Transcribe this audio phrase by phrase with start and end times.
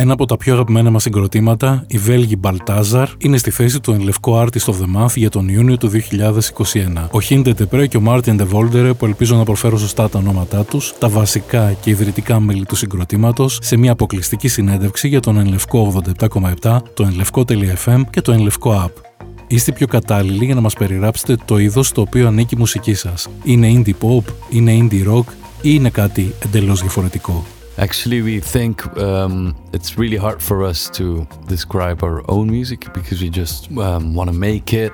[0.00, 4.40] Ένα από τα πιο αγαπημένα μας συγκροτήματα, οι Βέλγοι Μπαλτάζαρ, είναι στη θέση του ενλευκό
[4.40, 7.08] Artist of the Month για τον Ιούνιο του 2021.
[7.10, 10.94] Ο Χίντε Τεπρέ και ο Μάρτιν Ντεβόλτερε, που ελπίζω να προφέρω σωστά τα ονόματά τους,
[10.98, 16.78] τα βασικά και ιδρυτικά μέλη του συγκροτήματος, σε μια αποκλειστική συνέντευξη για τον ενλευκό 87,7,
[16.94, 19.24] το ενλευκό.fm και το ενλευκό app.
[19.46, 23.28] Είστε πιο κατάλληλοι για να μας περιγράψετε το είδος στο οποίο ανήκει η μουσική σας.
[23.44, 27.44] Είναι indie pop, είναι indie rock ή είναι κάτι εντελώς διαφορετικό.
[27.78, 33.18] Actually, we think um, it's really hard for us to describe our own music because
[33.22, 34.92] we just um, want to make it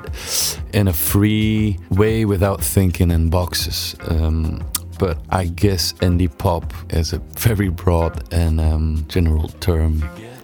[0.79, 3.79] in a free way without thinking in boxes.
[4.13, 4.63] Um,
[5.03, 6.65] but I guess indie pop
[7.01, 9.93] is a very broad and um, general term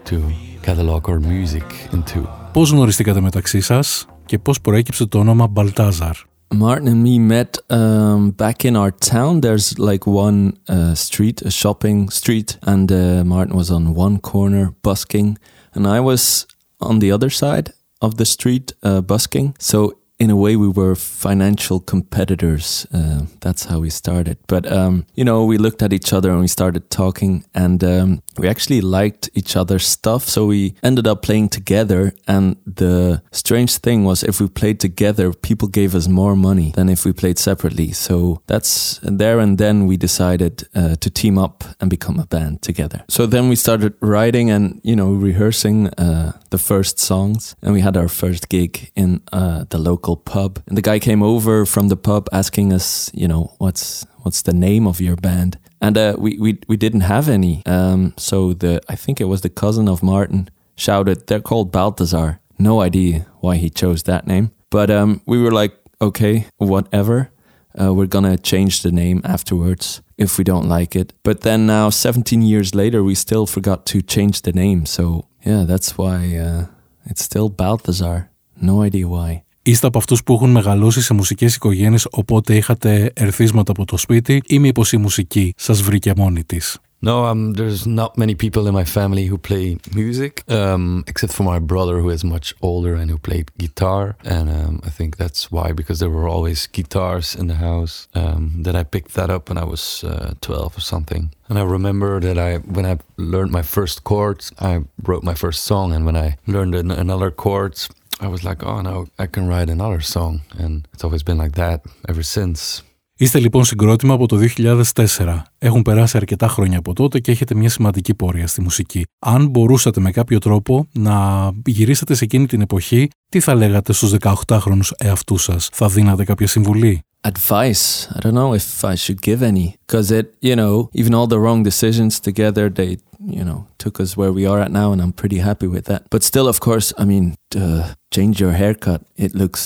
[0.08, 0.16] to
[0.62, 2.28] catalog our music into.
[2.52, 6.31] Πώς γνωριστήκατε μεταξύ σας και πώς προέκυψε το όνομα Baltazar.
[6.52, 9.40] Martin and me met um, back in our town.
[9.40, 14.74] There's like one uh, street, a shopping street, and uh, Martin was on one corner
[14.82, 15.38] busking,
[15.74, 16.46] and I was
[16.80, 19.54] on the other side of the street uh, busking.
[19.58, 22.86] So in a way, we were financial competitors.
[22.92, 24.38] Uh, that's how we started.
[24.46, 28.22] But, um, you know, we looked at each other and we started talking, and um,
[28.38, 30.28] we actually liked each other's stuff.
[30.28, 32.14] So we ended up playing together.
[32.26, 36.88] And the strange thing was, if we played together, people gave us more money than
[36.88, 37.92] if we played separately.
[37.92, 42.62] So that's there and then we decided uh, to team up and become a band
[42.62, 43.04] together.
[43.08, 47.54] So then we started writing and, you know, rehearsing uh, the first songs.
[47.62, 50.62] And we had our first gig in uh, the local pub.
[50.66, 54.52] And the guy came over from the pub asking us, you know, what's what's the
[54.52, 55.58] name of your band?
[55.82, 57.62] And uh, we, we we didn't have any.
[57.66, 62.38] Um, so the I think it was the cousin of Martin shouted, "They're called Balthazar."
[62.58, 67.30] No idea why he chose that name, but um, we were like, okay, whatever.
[67.74, 71.12] Uh, we're gonna change the name afterwards if we don't like it.
[71.22, 74.86] But then now, 17 years later, we still forgot to change the name.
[74.86, 76.66] So yeah, that's why uh,
[77.06, 78.30] it's still Balthazar.
[78.60, 79.42] No idea why.
[79.62, 84.42] Είστε από αυτού που έχουν μεγαλώσει σε μουσικέ οικογένειε, οπότε είχατε ερθίσματα από το σπίτι,
[84.46, 86.58] ή μήπω η μουσική σα βρήκε μόνη τη.
[87.04, 91.42] No, um, there's not many people in my family who play music, um, except for
[91.42, 94.14] my brother who is much older and who played guitar.
[94.24, 98.06] And um, I think that's why, because there were always guitars in the house.
[98.14, 101.32] Um, that I picked that up when I was uh, 12 or something.
[101.48, 105.64] And I remember that I, when I learned my first chords, I wrote my first
[105.64, 105.92] song.
[105.92, 107.88] And when I learned another chords,
[108.22, 110.42] I was like, oh, now I can write another song.
[110.56, 112.82] And it's always been like that ever since.
[113.22, 115.42] Είστε λοιπόν συγκρότημα από το 2004.
[115.58, 119.06] Έχουν περάσει αρκετά χρόνια από τότε και έχετε μια σημαντική πορεία στη μουσική.
[119.18, 124.14] Αν μπορούσατε με κάποιο τρόπο να γυρίσετε σε εκείνη την εποχή, τι θα λέγατε στους
[124.20, 127.00] 18χρονους εαυτούς σας, θα δίνατε κάποια συμβουλή.
[127.20, 127.84] Advice.
[128.14, 129.66] I don't know if I should give any.
[129.86, 132.90] Because it, you know, even all the wrong decisions together, they
[133.38, 136.02] you know, took us where we are at now, and I'm pretty happy with that.
[136.14, 137.26] But still, of course, I mean,
[137.64, 137.84] uh,
[138.16, 139.00] change your haircut.
[139.26, 139.62] It looks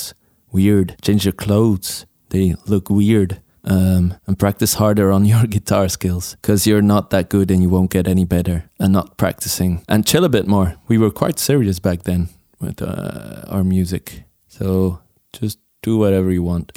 [0.57, 0.89] weird.
[1.07, 1.91] Change your clothes.
[2.35, 3.33] They look weird.
[3.66, 7.70] Um, and practice harder on your guitar skills because you're not that good and you
[7.70, 10.78] won't get any better and not practicing and chill a bit more.
[10.88, 14.24] We were quite serious back then with uh, our music.
[14.48, 15.00] So
[15.40, 16.72] just do whatever you want.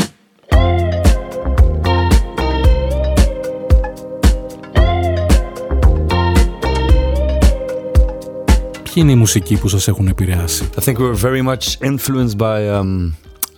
[8.82, 10.69] Ποιοι είναι οι μουσικοί που σας έχουν επηρεάσει?
[10.76, 13.15] I think we were very much influenced by um,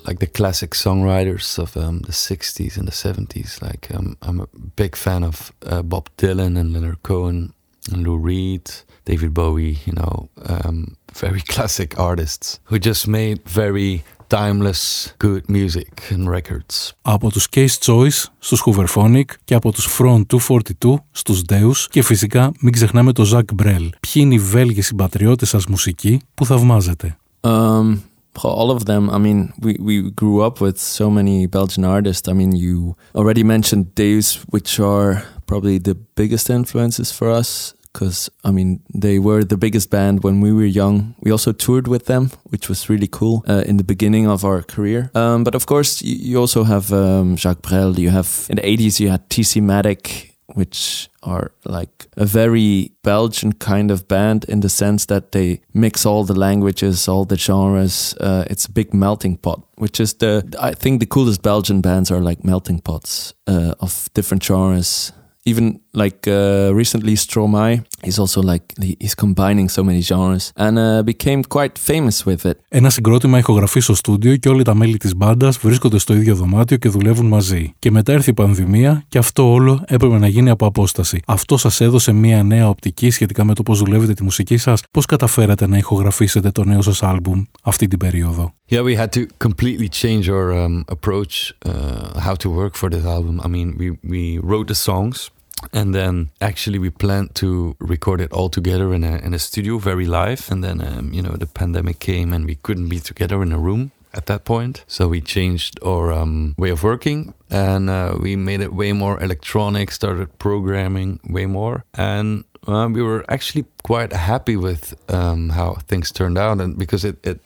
[0.08, 3.62] like the classic songwriters of um, the 60s and the 70s.
[3.62, 7.54] Like um, I'm a big fan of uh, Bob Dylan and Leonard Cohen
[7.92, 8.72] and Lou Reed,
[9.06, 15.92] David Bowie, you know, um, very classic artists who just made very timeless good music
[16.12, 16.94] and records.
[17.02, 22.52] Από τους Case Choice στους Hooverphonic και από τους Front 242 στους Deus και φυσικά
[22.60, 23.90] μην ξεχνάμε το Zach Brel.
[24.00, 27.18] Ποιοι είναι οι Βέλγοι συμπατριώτες σας μουσικοί που θαυμάζετε.
[27.42, 27.98] Um,
[28.44, 29.09] all of them.
[29.09, 32.28] I mean, we, we grew up with so many Belgian artists.
[32.28, 38.29] I mean, you already mentioned Deus, which are probably the biggest influences for us because
[38.44, 41.16] I mean they were the biggest band when we were young.
[41.20, 44.61] We also toured with them, which was really cool uh, in the beginning of our
[44.61, 45.11] career.
[45.14, 48.00] Um, but of course, you, you also have um, Jacques Brel.
[48.00, 53.53] You have in the '80s you had TC Matic, which are like a very Belgian
[53.53, 58.16] kind of band in the sense that they mix all the languages, all the genres.
[58.20, 62.12] Uh, it's a big melting pot, which is the I think the coolest Belgian bands
[62.12, 65.14] are like melting pots uh, of different genres
[65.46, 67.75] even like uh, recently Stromae.
[68.07, 68.66] He's also like
[69.04, 72.59] he's combining so many genres and uh, became quite famous with it.
[72.69, 76.77] Ένα συγκρότημα ηχογραφεί στο στούντιο και όλοι τα μέλη τη μπάντα βρίσκονται στο ίδιο δωμάτιο
[76.77, 77.75] και δουλεύουν μαζί.
[77.78, 81.21] Και μετά έρθει η πανδημία και αυτό όλο έπρεπε να γίνει από απόσταση.
[81.27, 85.01] Αυτό σα έδωσε μια νέα οπτική σχετικά με το πώ δουλεύετε τη μουσική σα, πώ
[85.09, 88.53] καταφέρατε να ηχογραφήσετε το νέο σα άλμπουμ αυτή την περίοδο.
[88.71, 91.34] Yeah, we had to completely change our um, approach,
[91.65, 93.34] uh, how to work for this album.
[93.47, 95.31] I mean, we, we wrote the songs
[95.73, 99.78] and then actually we planned to record it all together in a in a studio
[99.78, 100.52] very live.
[100.52, 103.58] And then um, you know the pandemic came and we couldn't be together in a
[103.58, 104.84] room at that point.
[104.87, 107.34] So we changed our um, way of working.
[107.49, 111.84] And uh, we made it way more electronic started programming way more.
[111.93, 116.59] And uh, we were actually quite happy with um, how things turned out.
[116.61, 117.40] And because it, it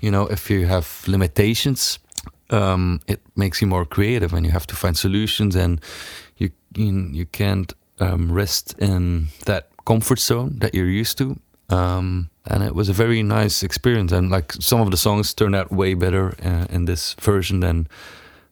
[0.00, 1.98] you know if you have limitations
[2.50, 5.56] um, it makes you more creative and you have to find solutions.
[5.56, 5.80] And
[6.39, 11.37] you you, you can't um, rest in that comfort zone that you're used to.
[11.69, 14.11] Um, and it was a very nice experience.
[14.11, 17.87] And like some of the songs turned out way better uh, in this version than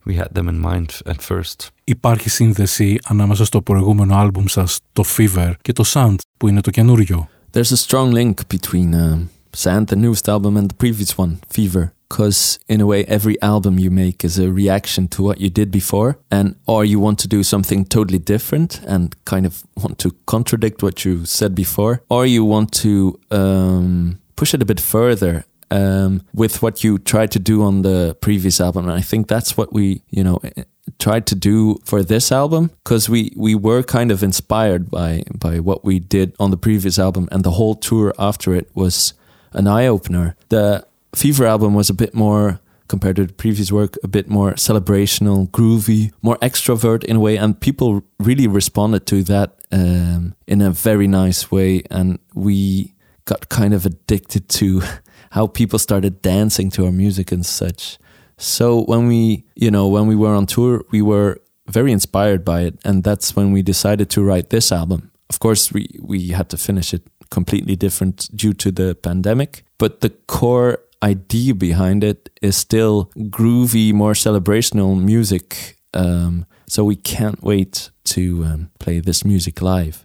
[0.06, 1.72] we had them in mind at first.
[1.84, 6.70] Υπάρχει σύνδεση ανάμεσα στο προηγούμενο άλμπουμ σας, το Fever, και το Sound, που είναι το
[6.70, 7.30] καινούριο.
[7.54, 11.94] There's a strong link between um, Sand, the newest album, and the previous one, Fever.
[12.09, 15.71] because in a way every album you make is a reaction to what you did
[15.71, 16.19] before.
[16.31, 20.83] And or you want to do something totally different and kind of want to contradict
[20.83, 22.03] what you said before.
[22.09, 27.31] Or you want to um, push it a bit further um, with what you tried
[27.33, 28.89] to do on the previous album.
[28.89, 30.65] And i think that's what we you know eh,
[30.99, 32.71] tried to do for this album.
[32.85, 36.99] Because we we were kind of inspired by by what we did on the previous
[36.99, 37.29] album.
[37.31, 39.13] And the whole tour after it was
[39.53, 43.97] an eye opener the Fever album was a bit more compared to the previous work,
[44.03, 49.23] a bit more celebrational, groovy, more extrovert in a way, and people really responded to
[49.25, 52.95] that um, in a very nice way, and we
[53.27, 54.83] got kind of addicted to
[55.31, 57.99] how people started dancing to our music and such.
[58.39, 62.63] So when we, you know, when we were on tour, we were very inspired by
[62.63, 65.11] it, and that's when we decided to write this album.
[65.29, 70.01] Of course, we we had to finish it completely different due to the pandemic, but
[70.01, 75.79] the core idea behind it is still groovy, more celebrational music.
[75.95, 80.03] Um, so we can't wait to um, play this music live.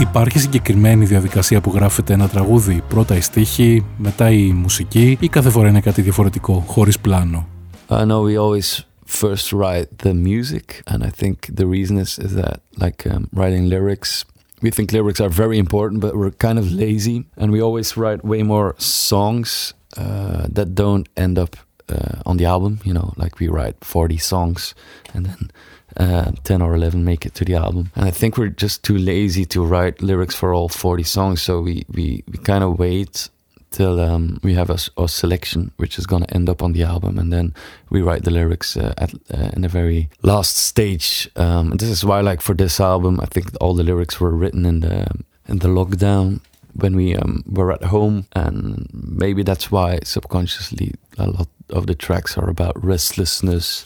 [0.00, 5.50] Υπάρχει συγκεκριμένη διαδικασία που γράφεται ένα τραγούδι, πρώτα η στίχη, μετά η μουσική ή κάθε
[5.50, 7.46] φορά είναι κάτι διαφορετικό, χωρίς πλάνο;
[7.88, 12.34] I know we always first write the music, and I think the reason is is
[12.34, 14.24] that like um, writing lyrics.
[14.62, 18.24] We think lyrics are very important, but we're kind of lazy, and we always write
[18.24, 21.56] way more songs uh, that don't end up
[21.88, 22.80] uh, on the album.
[22.84, 24.74] You know, like we write forty songs,
[25.14, 25.50] and then
[25.96, 27.90] uh, 10 or 11 make it to the album.
[27.94, 31.42] And I think we're just too lazy to write lyrics for all 40 songs.
[31.42, 33.28] So we, we, we kind of wait
[33.73, 36.83] till um, we have a, a, selection which is going to end up on the
[36.83, 37.53] album and then
[37.89, 41.89] we write the lyrics uh, at uh, in a very last stage um, and this
[41.89, 45.05] is why like for this album i think all the lyrics were written in the
[45.47, 46.39] in the lockdown
[46.73, 51.95] when we um, were at home and maybe that's why subconsciously a lot of the
[51.95, 53.85] tracks are about restlessness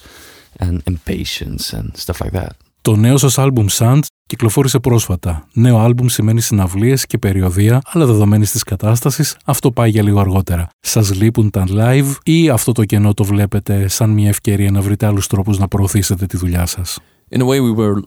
[0.60, 5.49] and impatience and stuff like that Το νέο σας άλμπουμ Sand κυκλοφόρησε πρόσφατα.
[5.53, 10.69] Νέο άλμπουμ σημαίνει συναυλίες και περιοδία, αλλά δεδομένη της κατάστασης αυτό πάει για λίγο αργότερα.
[10.81, 15.07] Σας λείπουν τα live ή αυτό το κενό το βλέπετε σαν μια ευκαιρία να βρείτε
[15.07, 16.99] άλλους τρόπους να προωθήσετε τη δουλειά σας;
[17.37, 18.03] In a way we were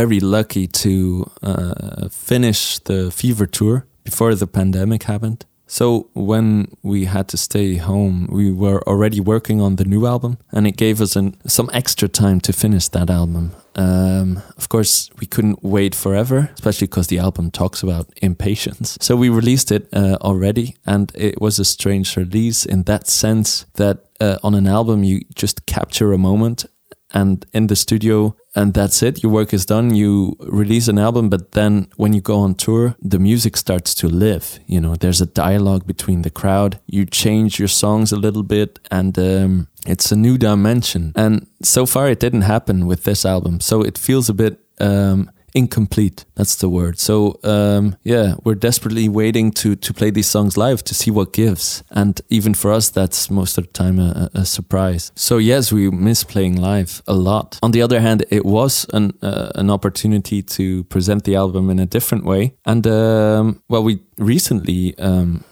[0.00, 3.74] very lucky to uh, finish the fever tour
[4.08, 5.40] before the pandemic happened.
[5.78, 5.86] So
[6.32, 6.46] when
[6.82, 10.76] we had to stay home, we were already working on the new album, and it
[10.84, 11.26] gave us an,
[11.58, 13.44] some extra time to finish that album.
[13.74, 18.98] Um, of course, we couldn't wait forever, especially because the album talks about impatience.
[19.00, 23.66] So we released it uh, already, and it was a strange release in that sense
[23.74, 26.66] that uh, on an album you just capture a moment
[27.14, 29.22] and in the studio and that's it.
[29.22, 29.94] Your work is done.
[29.94, 34.08] You release an album but then when you go on tour the music starts to
[34.08, 34.94] live you know.
[34.96, 36.78] There's a dialogue between the crowd.
[36.86, 41.12] You change your songs a little bit and um, it's a new dimension.
[41.14, 43.60] And so far it didn't happen with this album.
[43.60, 46.24] So it feels a bit um, incomplete.
[46.34, 46.98] That's the word.
[46.98, 51.32] So um, yeah, we're desperately waiting to to play these songs live to see what
[51.32, 51.82] gives.
[51.90, 55.12] And even for us, that's most of the time a, a surprise.
[55.14, 57.58] So yes, we miss playing live a lot.
[57.62, 61.78] On the other hand, it was an uh, an opportunity to present the album in
[61.78, 62.54] a different way.
[62.64, 64.98] And um, well, we recently.
[64.98, 65.44] Um,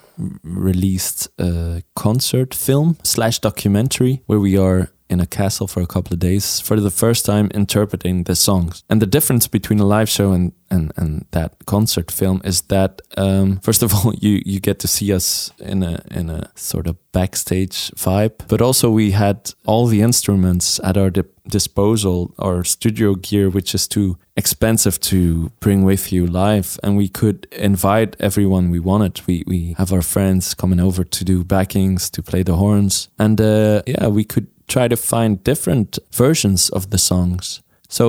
[0.43, 6.15] released a concert film slash documentary where we are in a castle for a couple
[6.15, 8.85] of days for the first time interpreting the songs.
[8.89, 13.03] And the difference between a live show and and, and that concert film is that
[13.17, 16.87] um, first of all you you get to see us in a in a sort
[16.87, 22.63] of backstage vibe, but also we had all the instruments at our di disposal, our
[22.63, 28.15] studio gear, which is too expensive to bring with you live, and we could invite
[28.21, 29.21] everyone we wanted.
[29.27, 33.41] We we have our friends coming over to do backings, to play the horns, and
[33.41, 37.62] uh, yeah, we could try to find different versions of the songs.
[37.98, 38.06] So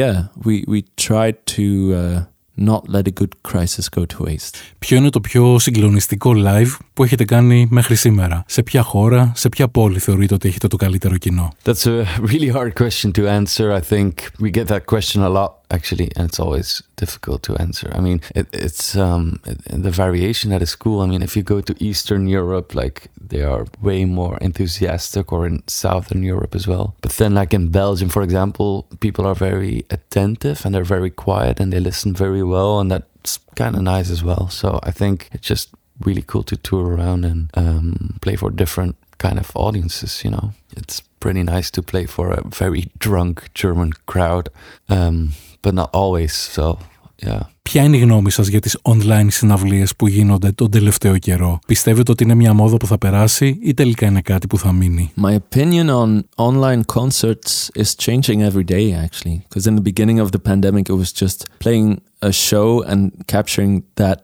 [0.00, 1.66] yeah, we we tried to
[2.00, 2.20] uh,
[2.58, 4.56] not let a good crisis go to waste.
[4.78, 8.44] Ποιο είναι το πιο συγκλονιστικό live που έχετε κάνει μέχρι σήμερα.
[8.46, 11.52] Σε ποια χώρα, σε ποια πόλη θεωρείτε ότι έχετε το καλύτερο κοινό.
[11.64, 13.72] That's a really hard question to answer.
[13.72, 17.91] I think we get that question a lot actually, and it's always difficult to answer.
[17.97, 21.01] I mean, it, it's um, the variation at a school.
[21.01, 25.47] I mean, if you go to Eastern Europe, like they are way more enthusiastic, or
[25.47, 26.95] in Southern Europe as well.
[27.01, 31.59] But then, like in Belgium, for example, people are very attentive and they're very quiet
[31.59, 34.49] and they listen very well, and that's kind of nice as well.
[34.49, 38.95] So I think it's just really cool to tour around and um, play for different
[39.17, 40.23] kind of audiences.
[40.23, 44.49] You know, it's pretty nice to play for a very drunk German crowd,
[44.89, 45.31] um,
[45.63, 46.33] but not always.
[46.55, 46.77] So
[47.25, 47.41] yeah.
[47.61, 51.59] Ποια είναι η γνώμη σας για τις online συναυλίες που γίνονται τον τελευταίο καιρό.
[51.67, 55.11] Πιστεύετε ότι είναι μια μόδα που θα περάσει ή τελικά είναι κάτι που θα μείνει.
[55.21, 59.37] My opinion on online concerts is changing every day actually.
[59.47, 63.73] Because in the beginning of the pandemic it was just playing a show and capturing
[64.01, 64.17] that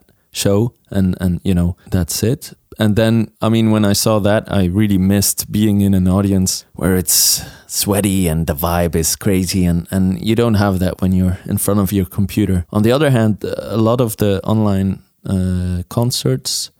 [0.43, 0.59] show
[0.97, 2.41] and and you know that's it
[2.79, 6.65] and then i mean when i saw that i really missed being in an audience
[6.73, 9.65] where it's sweaty and the vibe is crazy.
[9.65, 12.65] And and you don't have that when you're in front of your computer.
[12.71, 16.71] On the other hand a lot of the online uh, concerts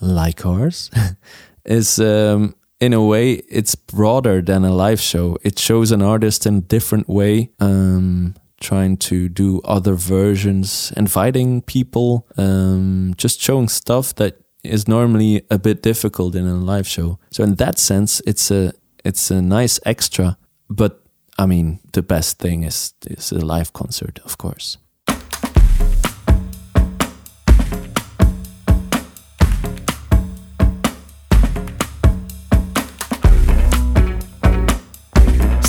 [0.00, 0.90] like ours
[1.64, 5.38] is um, in a way it's broader than a live show.
[5.42, 11.62] It shows an artist in a different way um, trying to do other versions, inviting
[11.62, 14.34] people, um, just showing stuff that
[14.66, 17.18] is normally a bit difficult in a live show.
[17.30, 18.72] So in that sense, it's a
[19.04, 20.36] it's a nice extra.
[20.68, 21.02] But
[21.38, 24.78] I mean, the best thing is is a live concert, of course.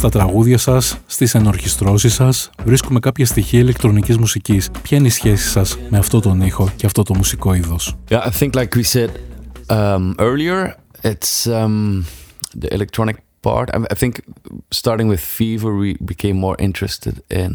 [0.08, 4.70] Στα τραγούδια σας, στις ενορχιστρώσεις σας, βρίσκουμε κάποια στοιχεία ηλεκτρονικής μουσικής.
[4.82, 7.96] Ποια είναι η σχέση σας με αυτό τον ήχο και αυτό το μουσικό είδος?
[8.10, 9.10] Yeah, I think like we said
[9.70, 12.06] um, earlier, it's um,
[12.60, 13.68] the electronic part.
[13.76, 14.14] I, I think
[14.84, 17.52] starting with Fever, we became more interested in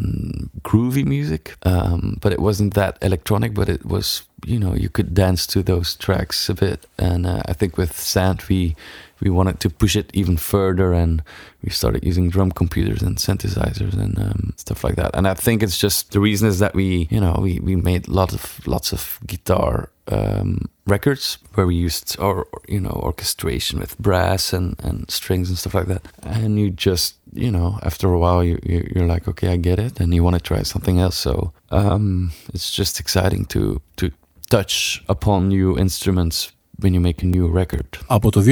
[0.69, 4.05] groovy music, um, but it wasn't that electronic, but it was,
[4.45, 6.85] you know, you could dance to those tracks a bit.
[6.97, 8.75] And uh, I think with Sand, we
[9.23, 11.23] we wanted to push it even further and
[11.63, 15.11] we started using drum computers and synthesizers and um, stuff like that.
[15.13, 18.07] And i think it's just the reason is that we you know we, we made
[18.07, 23.97] lots of lots of guitar um, records where we used or you know orchestration with
[23.97, 26.03] brass and, and strings and stuff like that.
[26.23, 29.79] And you just you know after a while you, you are like okay i get
[29.79, 31.17] it and you want to try something else.
[31.17, 34.11] So um, it's just exciting to to
[34.53, 36.37] touch upon new instruments
[36.81, 37.99] when you make a new record.
[38.07, 38.43] Από το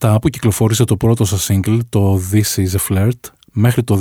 [0.00, 3.20] 2007 που κυκλοφόρησε το πρώτο σας single, το This is a Flirt,
[3.52, 3.98] μέχρι το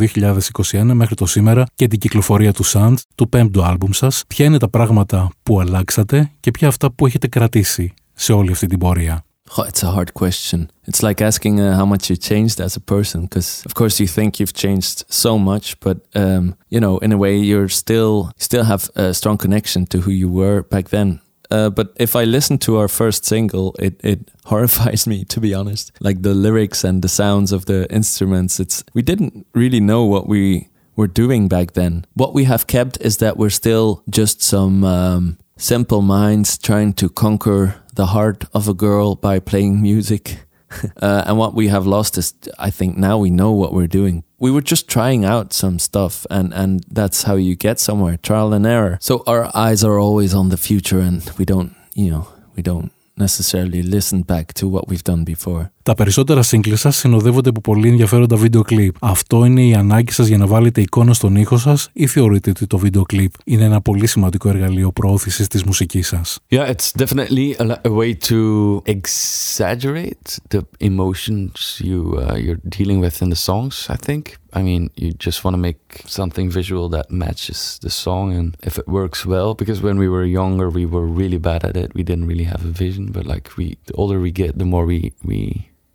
[0.72, 4.58] 2021, μέχρι το σήμερα και την κυκλοφορία του Sound, του πέμπτου άλμπουμ σας, ποια είναι
[4.58, 9.25] τα πράγματα που αλλάξατε και ποια αυτά που έχετε κρατήσει σε όλη αυτή την πορεία;
[9.58, 10.72] Oh, it's a hard question.
[10.86, 14.08] It's like asking uh, how much you changed as a person, because of course you
[14.08, 18.64] think you've changed so much, but um, you know, in a way, you're still still
[18.64, 21.22] have a strong connection to who you were back then.
[21.52, 25.54] Uh, but if I listen to our first single, it, it horrifies me to be
[25.54, 25.92] honest.
[26.00, 30.28] Like the lyrics and the sounds of the instruments, it's we didn't really know what
[30.28, 32.06] we were doing back then.
[32.16, 37.10] What we have kept is that we're still just some um, simple minds trying to
[37.10, 40.40] conquer the heart of a girl by playing music.
[41.02, 44.24] uh, and what we have lost is, I think now we know what we're doing.
[44.40, 48.54] We were just trying out some stuff, and, and that's how you get somewhere trial
[48.54, 48.98] and error.
[49.02, 52.92] So our eyes are always on the future, and we don't, you know, we don't
[53.18, 55.72] necessarily listen back to what we've done before.
[55.86, 58.96] Τα περισσότερα σύγκλι σα συνοδεύονται από πολύ ενδιαφέροντα βίντεο κλιπ.
[59.02, 62.68] Αυτό είναι η ανάγκη σα για να βάλετε εικόνα στον ήχο σα ή θεωρείτε ότι
[62.68, 66.22] το βίντεο κλιπ είναι ένα πολύ σημαντικό εργαλείο προώθηση τη μουσική σα.
[66.22, 68.40] Yeah, it's definitely a, way to
[68.96, 71.58] exaggerate the emotions
[71.90, 73.76] you uh, you're dealing with in the songs.
[73.96, 74.24] I think.
[74.60, 75.82] I mean, you just want to make
[76.20, 80.26] something visual that matches the song, and if it works well, because when we were
[80.42, 81.90] younger, we were really bad at it.
[81.98, 84.86] We didn't really have a vision, but like we, the older we get, the more
[84.94, 85.00] we
[85.32, 85.40] we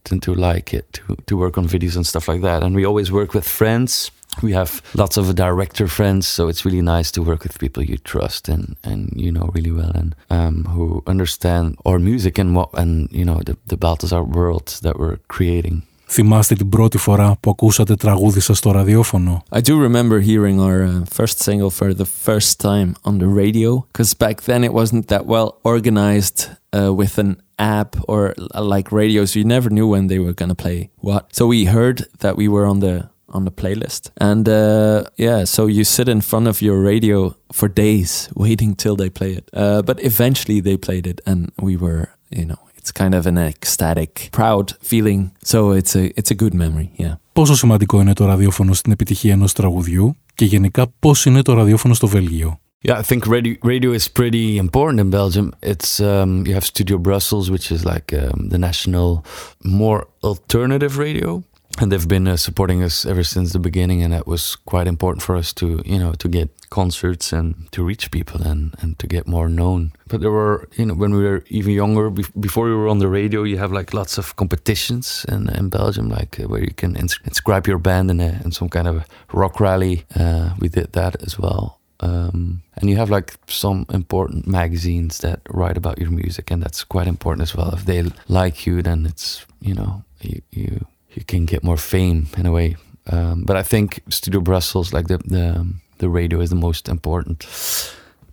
[0.04, 2.62] tend to like it to to work on videos and stuff like that.
[2.62, 4.10] And we always work with friends.
[4.42, 7.98] We have lots of director friends, so it's really nice to work with people you
[7.98, 12.70] trust and and you know really well, and um, who understand our music and what
[12.74, 15.82] and you know the the Balthazar world that we're creating.
[16.09, 19.43] Θυμάστε την πρώτη φορά που ακούσατε τραγούδι σας στο ραδιόφωνο.
[19.51, 23.85] I do remember hearing our uh, first single for the first time on the radio
[23.91, 26.37] because back then it wasn't that well organized
[26.77, 30.53] uh, with an app or uh, like radios you never knew when they were going
[30.55, 31.23] to play what.
[31.37, 32.95] So we heard that we were on the
[33.35, 34.01] on the playlist.
[34.17, 38.95] And uh, yeah, so you sit in front of your radio for days waiting till
[38.95, 39.49] they play it.
[39.53, 43.37] Uh, but eventually they played it and we were, you know, it's kind of an
[43.37, 45.31] ecstatic, proud feeling.
[45.41, 47.13] So it's a, it's a good memory, yeah.
[47.33, 51.93] Πόσο σημαντικό είναι το ραδιόφωνο στην επιτυχία ενός τραγουδιού και γενικά πώς είναι το ραδιόφωνο
[51.93, 52.59] στο Βέλγιο.
[52.87, 55.47] Yeah, I think radio radio is pretty important in Belgium.
[55.71, 59.25] It's um, you have Studio Brussels, which is like um, the national,
[59.63, 61.43] more alternative radio,
[61.80, 64.02] and they've been uh, supporting us ever since the beginning.
[64.02, 67.82] And that was quite important for us to, you know, to get concerts and to
[67.82, 69.92] reach people and, and to get more known.
[70.06, 72.98] But there were, you know, when we were even younger, be- before we were on
[72.98, 76.74] the radio, you have like lots of competitions in, in Belgium, like uh, where you
[76.74, 80.04] can ins- inscribe your band in, a, in some kind of rock rally.
[80.14, 81.80] Uh, we did that as well.
[82.02, 86.82] Um, and you have like some important magazines that write about your music, and that's
[86.82, 87.74] quite important as well.
[87.74, 92.26] If they like you, then it's you know you you, you can get more fame
[92.36, 92.76] in a way.
[93.06, 95.66] Um, but I think Studio Brussels, like the the
[95.98, 97.46] the radio is the most important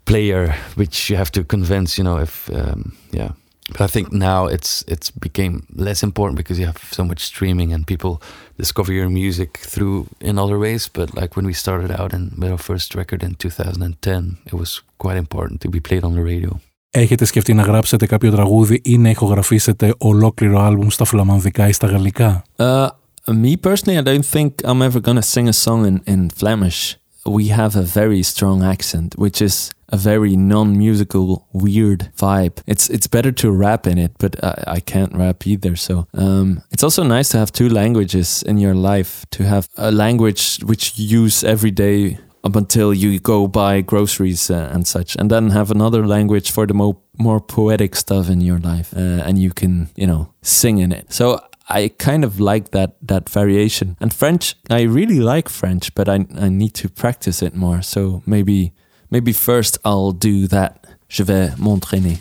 [0.05, 1.97] player, which you have to convince.
[1.97, 3.31] You know, if um, yeah.
[3.69, 7.73] But I think now it's it's became less important because you have so much streaming
[7.73, 8.21] and people
[8.57, 10.89] discover your music through in other ways.
[10.89, 14.81] But like when we started out and with our first record in 2010, it was
[14.97, 16.59] quite important to be played on the radio.
[16.89, 21.87] Έχετε σκεφτεί να γράψετε κάποιο τραγούδι ή να ηχογραφήσετε ολόκληρο άλμπουμ στα φλαμανδικά ή στα
[21.87, 22.43] γαλλικά?
[22.57, 22.87] Uh,
[23.27, 26.97] me personally, I don't think I'm ever gonna sing a song in, in Flemish.
[27.27, 32.57] we have a very strong accent, which is a very non-musical, weird vibe.
[32.67, 35.75] It's it's better to rap in it, but I, I can't rap either.
[35.75, 39.25] So um, it's also nice to have two languages in your life.
[39.31, 44.49] To have a language which you use every day up until you go buy groceries
[44.49, 48.41] uh, and such, and then have another language for the more more poetic stuff in
[48.41, 51.11] your life, uh, and you can you know sing in it.
[51.11, 53.95] So I kind of like that that variation.
[53.99, 57.81] And French, I really like French, but I I need to practice it more.
[57.81, 58.71] So maybe
[59.09, 60.85] maybe first I'll do that.
[61.09, 62.19] Je vais m'entraîner.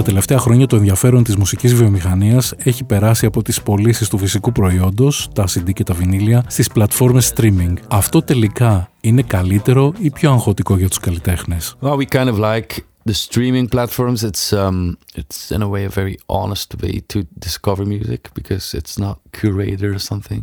[0.00, 4.52] Τα τελευταία χρόνια το ενδιαφέρον της μουσικής βιομηχανίας έχει περάσει από τις πωλήσει του φυσικού
[4.52, 7.74] προϊόντος, τα CD και τα βινίλια, στις πλατφόρμες streaming.
[7.88, 11.76] Αυτό τελικά είναι καλύτερο ή πιο αγχωτικό για τους καλλιτέχνες?
[11.80, 12.66] Well, we kind of like
[13.04, 14.22] the streaming platforms.
[14.22, 18.96] It's um, it's in a way a very honest way to discover music because it's
[19.06, 20.42] not curated or something.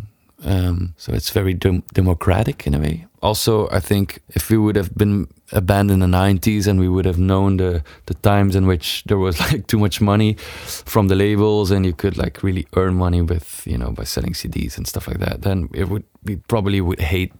[0.54, 3.06] Um, so it's very dem- democratic in a way.
[3.30, 4.08] Also, I think
[4.40, 7.58] if we would have been a band in the 90s and we would have known
[7.58, 11.86] the, the times in which there was like too much money from the labels and
[11.86, 15.20] you could like really earn money with, you know, by selling CDs and stuff like
[15.20, 17.34] that, then it would, we probably would hate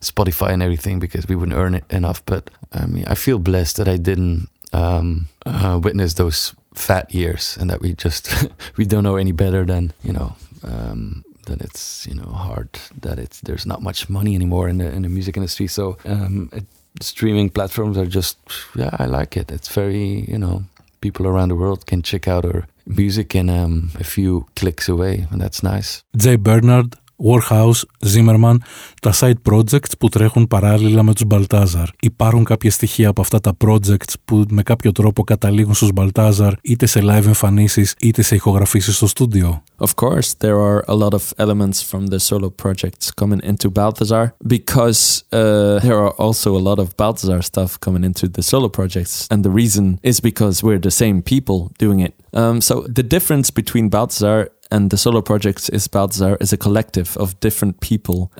[0.00, 2.24] Spotify and everything because we wouldn't earn it enough.
[2.26, 7.56] But I mean, I feel blessed that I didn't um, uh, witness those fat years
[7.58, 8.30] and that we just,
[8.76, 12.68] we don't know any better than, you know, um, that it's you know hard
[13.00, 15.66] that it's there's not much money anymore in the in the music industry.
[15.66, 16.64] So um, it,
[17.00, 18.38] streaming platforms are just
[18.74, 19.50] yeah I like it.
[19.50, 20.64] It's very you know
[21.00, 25.26] people around the world can check out our music in um, a few clicks away,
[25.30, 26.02] and that's nice.
[26.16, 26.36] J.
[26.36, 28.56] Bernardt, Warhaus, Zimmerman,
[29.00, 31.86] τα side projects που τρέχουν παράλληλα με τους Baltazar.
[32.00, 36.86] Υπάρχουν κάποια στοιχεία από αυτά τα projects που με κάποιο τρόπο καταλήγουν στους Baltazar είτε
[36.86, 39.62] σε live εμφανίσεις είτε σε ηχογραφήσεις στο στούντιο.
[39.78, 44.24] Of course, there are a lot of elements from the solo projects coming into Balthazar
[44.54, 49.14] because uh, there are also a lot of Balthazar stuff coming into the solo projects.
[49.32, 52.14] And the reason is because we're the same people doing it.
[52.40, 54.38] Um, so the difference between Balthazar
[54.70, 57.93] and the solo projects is Balthazar is a collective of different people.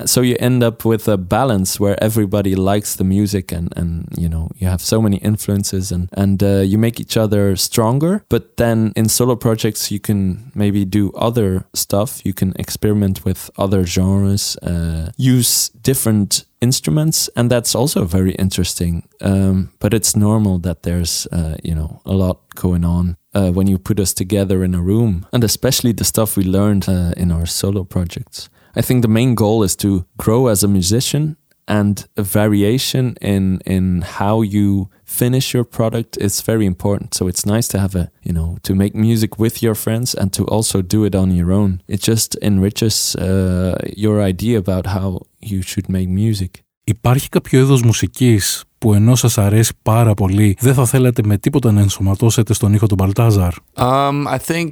[0.04, 4.28] So you end up with a balance where everybody likes the music and, and you
[4.28, 8.24] know, you have so many influences and, and uh, you make each other stronger.
[8.28, 12.24] But then in solo projects, you can maybe do other stuff.
[12.24, 19.06] You can experiment with other genres, uh, use different instruments, and that's also very interesting.
[19.20, 23.66] Um, but it's normal that there's, uh, you know, a lot going on uh, when
[23.66, 27.30] you put us together in a room, and especially the stuff we learned uh, in
[27.30, 28.48] our solo projects.
[28.75, 31.37] I think the main goal is to grow as a musician
[31.69, 37.45] and a variation in in how you finish your product is very important so it's
[37.45, 40.81] nice to have a you know to make music with your friends and to also
[40.81, 45.07] do it on your own it just enriches uh, your idea about how
[45.51, 50.73] you should make music Υπάρχει κάποιο είδος μουσικής που ενώ σας αρέσει πάρα πολύ δεν
[50.73, 53.53] θα θέλατε με τίποτα να ενσωματώσετε στον ήχο του Μπαλτάζαρ.
[53.75, 54.71] Um, I think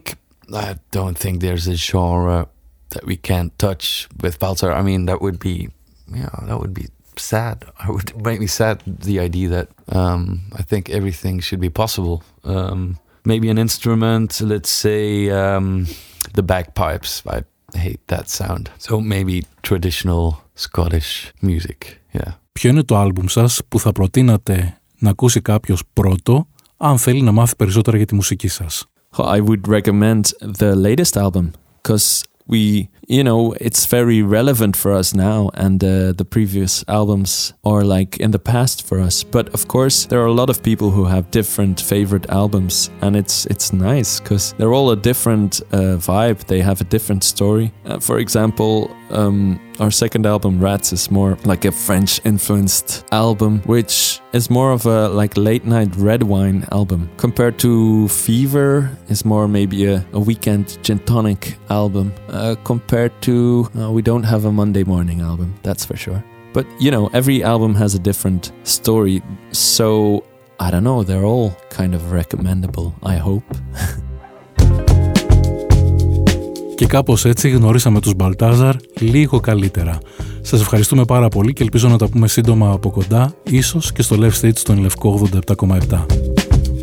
[0.51, 2.43] I don't think there's a genre
[2.92, 4.72] that we can't touch with Balthazar.
[4.72, 5.56] I mean, that would be,
[6.16, 7.56] you know, that would be sad.
[7.86, 9.68] I would make me sad the idea that
[10.00, 10.22] um,
[10.60, 12.16] I think everything should be possible.
[12.44, 15.86] Um, maybe an instrument, let's say um,
[16.34, 17.22] the bagpipes.
[17.26, 17.38] I
[17.86, 18.70] hate that sound.
[18.78, 20.24] So maybe traditional
[20.54, 21.78] Scottish music.
[22.12, 22.32] Yeah.
[22.52, 27.32] Ποιο είναι το άλμπουμ σας που θα προτείνατε να ακούσει κάποιος πρώτο αν θέλει να
[27.32, 28.86] μάθει περισσότερα για τη μουσική σας?
[29.16, 30.22] I would recommend
[30.58, 31.50] the latest album
[31.82, 37.52] because we you know it's very relevant for us now and uh, the previous albums
[37.64, 39.24] are like in the past for us.
[39.24, 43.16] But of course there are a lot of people who have different favorite albums and
[43.16, 46.44] it's it's nice because they're all a different uh, vibe.
[46.46, 47.72] They have a different story.
[47.84, 53.60] Uh, for example um, our second album rats is more like a french influenced album
[53.66, 57.10] which is more of a like late night red wine album.
[57.16, 62.12] Compared to fever is more maybe a, a weekend gin tonic album.
[62.28, 66.22] Uh, compared to uh, we don't have a monday morning album that's for sure.
[66.52, 70.24] But you know every album has a different story so
[70.60, 73.44] i don't know they're all kind of recommendable i hope
[76.82, 79.98] Και κάπως έτσι γνωρίσαμε τους Μπαλτάζαρ λίγο καλύτερα.
[80.40, 84.16] Σας ευχαριστούμε πάρα πολύ και ελπίζω να τα πούμε σύντομα από κοντά, ίσως και στο
[84.20, 86.06] Left Stage στον Λευκό 87,7.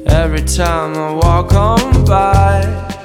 [0.05, 2.98] Every time I walk on by